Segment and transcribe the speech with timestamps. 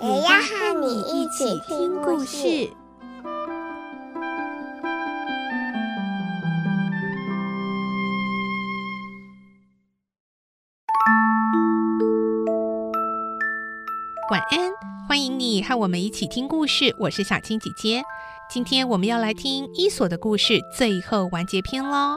[0.00, 2.70] 也要和你一起听故事。
[14.30, 14.70] 晚安，
[15.08, 16.94] 欢迎你和我们一起听故事。
[17.00, 18.00] 我是小青姐姐。
[18.48, 22.16] 今天我们要来听伊索的故事最后完结篇喽。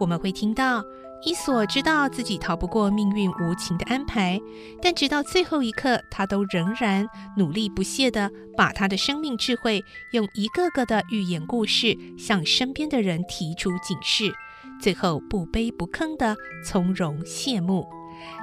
[0.00, 0.82] 我们会听到
[1.22, 4.40] 伊索知道自己逃不过命运无情的安排，
[4.80, 7.06] 但直到最后一刻，他都仍然
[7.36, 14.32] 努力不懈地把他的生命智慧用一个个的寓言故事向身边的人提出警示，
[14.80, 17.86] 最后不卑不亢地从容谢幕。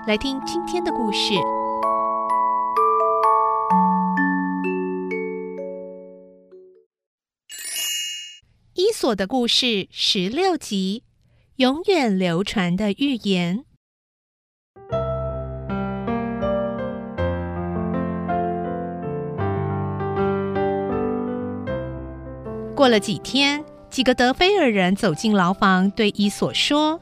[0.06, 1.34] 来听今天的故事。
[8.76, 11.04] 伊索的故事十六集，
[11.58, 13.66] 永远流传的预言。
[22.76, 27.02] 过了几天，几个德菲尔人走进牢房，对伊索说：“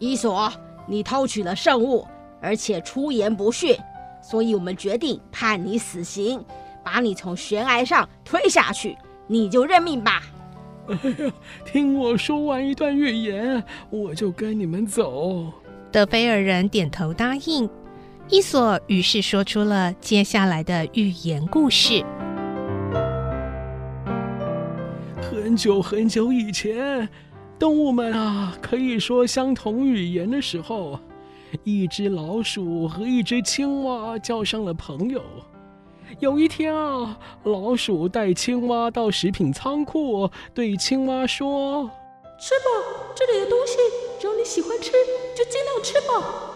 [0.00, 0.50] 伊索，
[0.86, 2.08] 你偷取了圣物，
[2.40, 3.76] 而且出言不逊，
[4.22, 6.42] 所以我们决定判你死刑，
[6.82, 10.22] 把你从悬崖上推下去，你就认命吧。”
[10.88, 11.32] 哎呀，
[11.64, 15.52] 听我说完一段寓言，我就跟你们走。
[15.92, 17.68] 德菲尔人点头答应。
[18.28, 22.04] 伊索于是说出了接下来的寓言故事。
[25.20, 27.08] 很久很久以前，
[27.58, 30.98] 动物们啊可以说相同语言的时候，
[31.62, 35.22] 一只老鼠和一只青蛙交上了朋友。
[36.20, 41.90] 有一天啊，老鼠带青蛙到食品仓库，对青蛙说
[42.38, 43.76] ：“吃吧，这里的东西
[44.20, 44.92] 只要你喜欢吃，
[45.36, 46.50] 就尽量吃吧。”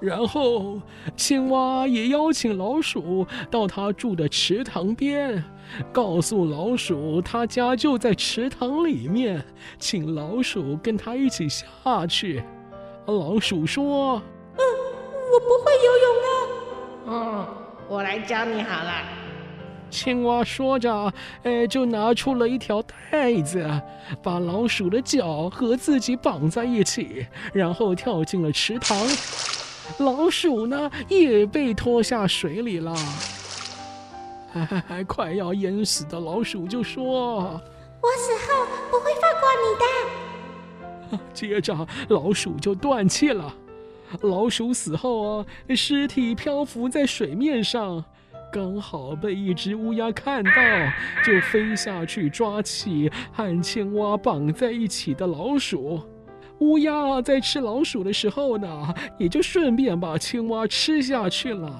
[0.00, 0.80] 然后，
[1.16, 5.44] 青蛙也邀请老鼠到他住的池塘边，
[5.92, 9.44] 告诉老鼠他家就在池塘里面，
[9.78, 12.42] 请老鼠跟他一起下去。
[13.06, 14.20] 老鼠说
[14.56, 14.62] ：“嗯，
[15.32, 17.61] 我不会游泳啊。”嗯。
[17.88, 18.92] 我来教你好了。
[19.90, 21.12] 青蛙说着，
[21.42, 23.68] 哎，就拿出了一条带子，
[24.22, 28.98] 把老鼠的脚和自己绑在一起，然后跳进了池塘。
[29.98, 32.94] 老鼠呢，也被拖下水里了。
[34.50, 37.60] 还还快要淹死的老鼠就说
[38.00, 39.48] ：“我死后不会放过
[41.10, 43.54] 你的。”接着，老鼠就断气了。
[44.20, 48.04] 老鼠死后啊，尸体漂浮在水面上，
[48.52, 50.52] 刚好被一只乌鸦看到，
[51.24, 56.00] 就飞下去抓起和青蛙绑在一起的老鼠。
[56.58, 61.74] 乌鸦在吃老鼠的时候呢，也就顺便把青蛙吃下去了。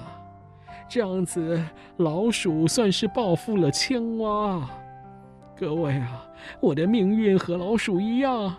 [0.89, 1.63] 这样子，
[1.97, 4.69] 老鼠算是报复了青蛙。
[5.55, 6.27] 各位啊，
[6.59, 8.53] 我的命运和老鼠一样。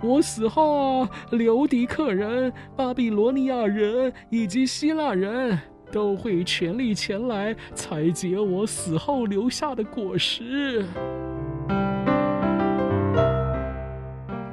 [0.00, 5.58] 我死后，留迪克人、巴比罗尼亚人以及希腊人
[5.90, 10.84] 都会全力前来采集我死后留下的果实。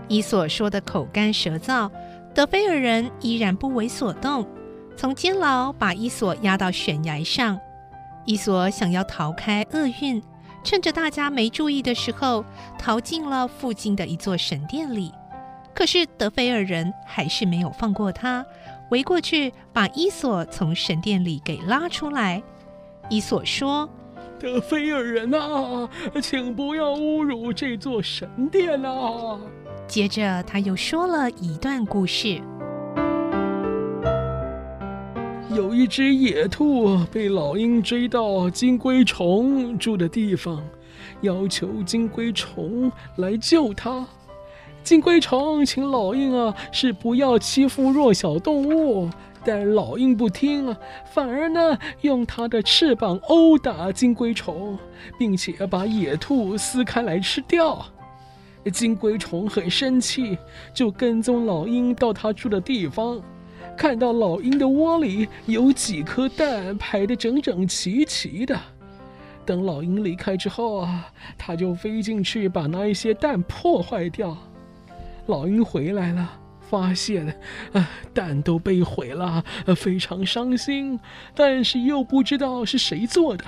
[0.08, 1.92] 伊索说的口干舌燥，
[2.34, 4.48] 德菲尔人依然不为所动，
[4.96, 7.60] 从监牢把伊索押到悬崖上。
[8.26, 10.22] 伊索想要逃开厄运，
[10.66, 12.44] 趁着大家没注意的时候，
[12.78, 15.14] 逃进了附近的一座神殿里。
[15.76, 18.44] 可是德菲尔人还是没有放过他，
[18.90, 22.42] 围过去把伊索从神殿里给拉出来。
[23.10, 23.88] 伊索说
[24.40, 25.88] ：“德菲尔人啊，
[26.20, 29.40] 请不要侮辱这座神殿啊！”
[29.88, 32.42] 接着他又说了一段故事：
[35.56, 40.62] 有一只野兔被老鹰追到金龟虫住的地方，
[41.22, 44.06] 要求金龟虫来救它。
[44.84, 49.10] 金龟虫请老鹰啊，是不要欺负弱小动物，
[49.46, 50.78] 但老鹰不听啊，
[51.14, 54.78] 反而呢用它的翅膀殴打金龟虫，
[55.18, 57.86] 并且把野兔撕开来吃掉。
[58.74, 60.38] 金龟虫很生气，
[60.74, 63.22] 就跟踪老鹰到它住的地方，
[63.78, 68.60] 看到老鹰的窝里有几颗蛋排得整整齐齐的。
[69.46, 71.08] 等老鹰离开之后啊，
[71.38, 74.36] 他就飞进去把那一些蛋破坏掉。
[75.28, 77.28] 老鹰回来了，发现
[77.74, 79.44] 啊蛋都被毁了，
[79.76, 81.00] 非常伤心，
[81.36, 83.44] 但是又不知道是谁做的。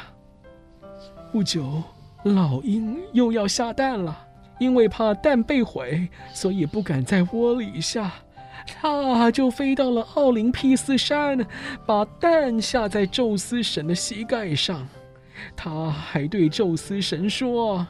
[1.32, 1.82] 不久，
[2.24, 4.16] 老鹰又要下蛋了，
[4.60, 8.12] 因为怕蛋被毁，所以不敢在窝里下。
[8.66, 11.46] 他就飞到了奥林匹斯山，
[11.86, 14.88] 把蛋下在宙斯神的膝盖上。
[15.56, 17.86] 他还对宙斯神说：“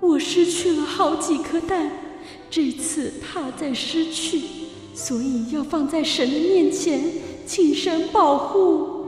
[0.00, 1.90] 我失去了好几颗蛋，
[2.48, 4.40] 这次怕再失去，
[4.94, 7.04] 所以要放在神的面前，
[7.46, 9.06] 请神保护。”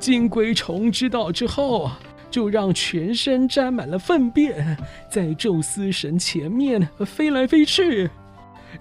[0.00, 1.90] 金龟虫知道之后，
[2.30, 4.76] 就让全身沾满了粪便，
[5.10, 8.08] 在宙斯神前面飞来飞去。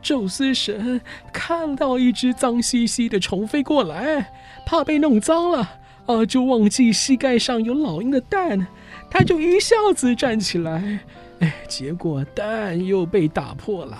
[0.02, 1.02] 宙斯神
[1.34, 4.32] 看到一只脏兮兮的虫飞过来，
[4.66, 5.70] 怕被弄脏了，
[6.06, 8.68] 啊，就忘记膝盖上有老鹰的蛋，
[9.10, 11.00] 他就一下子站起来，
[11.40, 13.98] 哎，结果蛋又被打破了。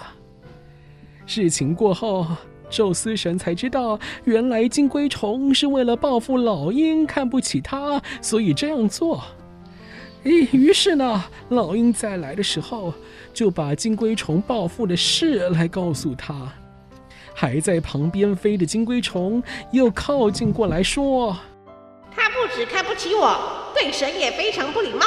[1.26, 2.26] 事情过后，
[2.70, 9.22] 宙斯神才知道，原来金龟虫是为了报复老鹰看不起他，所以这样做。
[10.28, 12.94] 于是呢，老鹰再来的时候，
[13.34, 16.36] 就把金龟虫报复的事来告诉他。
[17.34, 19.42] 还在旁边飞的金龟虫
[19.72, 21.38] 又靠近过来说
[22.16, 25.06] ：“他不止看不起我，对神也非常不礼貌。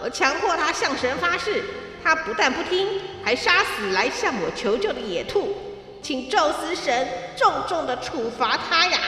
[0.00, 1.64] 我强迫他向神发誓，
[2.04, 2.86] 他不但不听，
[3.24, 5.56] 还杀死来向我求救的野兔。
[6.00, 8.98] 请宙斯神重重的处罚他呀！”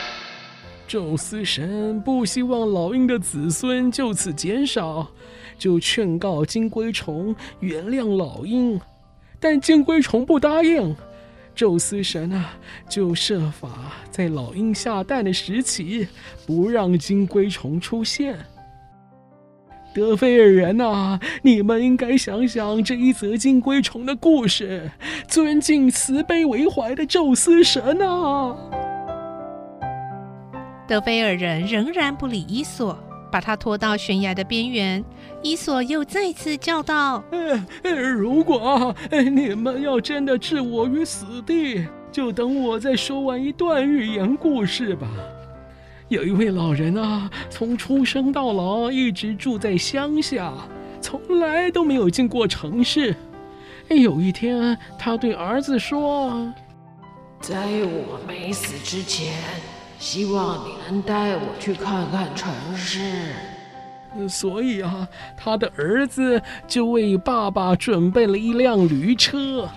[0.88, 5.06] 宙斯神不希望老鹰的子孙就此减少。
[5.58, 8.80] 就劝告金龟虫原谅老鹰，
[9.40, 10.96] 但金龟虫不答应。
[11.54, 12.52] 宙斯神啊，
[12.88, 16.06] 就设法在老鹰下蛋的时期
[16.46, 18.38] 不让金龟虫出现。
[19.92, 24.88] 德菲尔人呐、啊，你们应该想想这一则金龟虫的故事，
[25.26, 28.56] 尊敬慈悲为怀的宙斯神啊！
[30.88, 32.98] 德菲尔人仍然不理伊索。
[33.30, 35.04] 把他拖到悬崖的边缘，
[35.42, 37.22] 伊索又再次叫道
[38.16, 45.06] ：“如果你们要真的置我于死地，就等我再说完一段寓言故事吧。
[46.08, 50.50] 有一位老人啊，从出生到老一直住在乡下，
[51.02, 53.14] 从来都没有进过城市。
[53.90, 56.50] 有一天，他对儿子说
[57.42, 59.34] ：‘在我没死之前。’”
[59.98, 63.00] 希望你能带我去看看城市。
[64.28, 65.06] 所以啊，
[65.36, 69.68] 他的儿子就为爸爸准备了一辆驴车。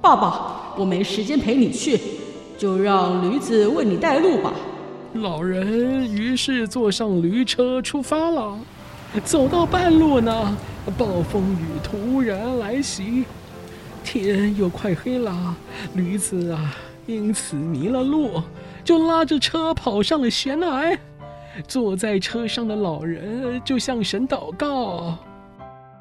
[0.00, 1.98] 爸爸，我没时间陪你去，
[2.58, 4.52] 就让驴子为你带路吧。
[5.14, 8.58] 老人于是坐上驴车出发了。
[9.24, 10.56] 走到半路呢，
[10.96, 13.24] 暴风雨突然来袭，
[14.02, 15.54] 天又快黑了，
[15.94, 16.74] 驴子啊
[17.06, 18.42] 因此迷了路。
[18.84, 20.98] 就拉着车跑上了悬崖，
[21.68, 25.16] 坐在车上的老人就向神祷告：“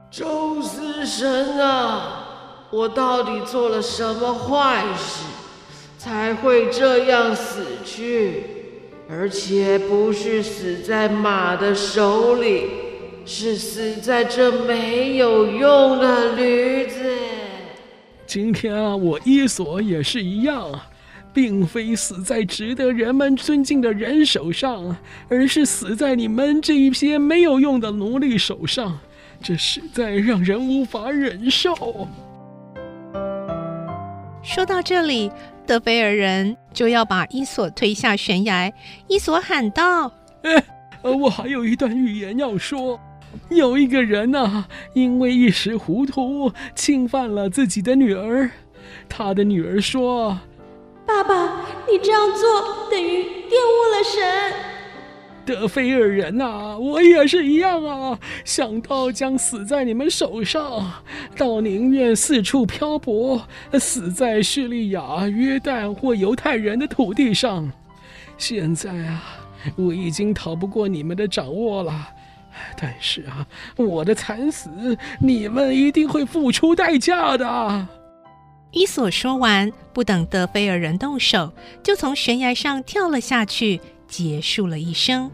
[0.09, 5.25] 宙斯神啊，我到底做了什么坏事，
[5.97, 8.45] 才会这样死去？
[9.07, 12.67] 而且不是死在马的手里，
[13.25, 16.99] 是死在这没有用的驴子。
[18.25, 20.67] 今天啊，我伊索也是一样。”
[21.33, 24.95] 并非死在值得人们尊敬的人手上，
[25.29, 28.99] 而是死在你们这一些没有用的奴隶手上，
[29.41, 32.07] 这实在让人无法忍受。
[34.43, 35.31] 说到这里，
[35.65, 38.71] 德菲尔人就要把伊索推下悬崖。
[39.07, 40.11] 伊索喊道
[40.43, 40.63] ：“哎，
[41.03, 42.99] 我还有一段寓言要说。
[43.49, 48.49] 有一个人呐、啊，因为一时糊涂，侵犯了自己的女儿。
[49.07, 50.37] 他的女儿说。”
[51.11, 54.53] 爸爸，你这样做等于玷污了神。
[55.45, 58.17] 德菲尔人呐、我也是一样啊！
[58.45, 60.89] 想到将死在你们手上，
[61.35, 63.41] 倒宁愿四处漂泊，
[63.73, 67.69] 死在叙利亚、约旦或犹太人的土地上。
[68.37, 69.23] 现在啊，
[69.75, 72.07] 我已经逃不过你们的掌握了。
[72.79, 74.69] 但是啊，我的惨死，
[75.19, 77.87] 你们一定会付出代价的。
[78.71, 81.51] 伊索说完，不等德菲尔人动手，
[81.83, 85.29] 就从悬崖上跳了下去，结束了一生。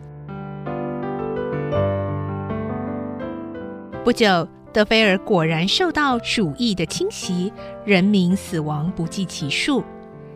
[4.03, 7.53] 不久，德菲尔果然受到鼠疫的侵袭，
[7.85, 9.83] 人民死亡不计其数。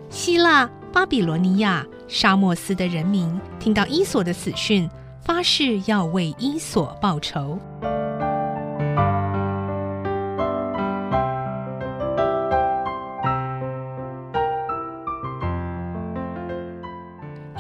[0.10, 4.88] 希腊、巴比罗尼亚、沙漠斯的人民听到伊索的死讯，
[5.22, 7.58] 发誓要为伊索报仇。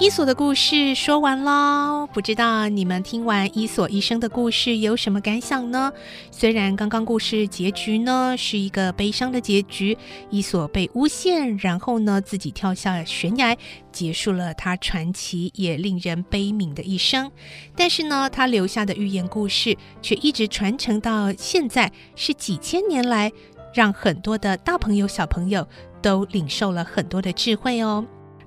[0.01, 5.93] 伊索的故事说完喽，不知道你们听完伊索一生的故事有什么感想呢？
[6.31, 9.95] 虽然刚刚故事结局呢是一个悲伤的结局，
[10.31, 13.55] 伊索被诬陷，然后呢自己跳下悬崖，
[13.91, 17.31] 结束了他传奇也令人悲悯的一生。
[17.75, 23.31] 但是呢，他留下的寓言故事却一直传承到现在，是几千年来
[23.71, 25.67] 让很多的大朋友小朋友
[26.01, 28.03] 都领受了很多的智慧哦。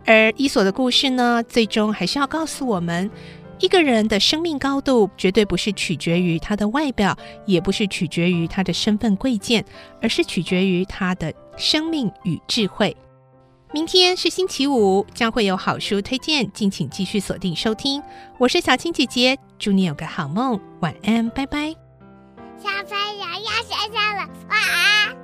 [0.06, 3.10] 而伊索的故事呢，最终还是要告诉我们，
[3.58, 9.64] 一个人的生命高度绝对不是取决于他的外表，也不是取决于他的身份贵贱，
[10.02, 12.94] 而是取决于他的生命与智慧。
[13.72, 18.02] 明天是星期五，将会有好书推荐，敬请继续锁定收听。
[18.38, 21.74] 我是小青姐姐，祝你有个好梦，晚安，拜拜。
[22.62, 25.23] 小朋友要睡觉了，晚安。